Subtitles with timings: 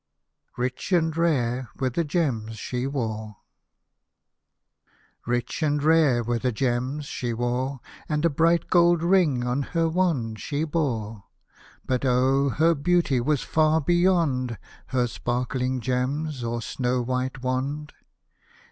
[0.57, 3.35] RICH AND RARE WERE THE GEMS SHE WORE
[5.27, 9.87] Rich and rare were the gems she wore, And a bright gold ring on her
[9.87, 11.25] wand she bore;
[11.85, 12.49] But oh!
[12.49, 17.93] her beau^ was far beyond Her sparkling gems, or snow white wand.